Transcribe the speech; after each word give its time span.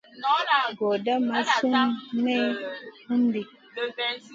Gordaa 0.77 1.19
maʼa 1.27 1.41
Sun 1.57 1.75
me 2.23 2.33
homdi. 3.07 3.41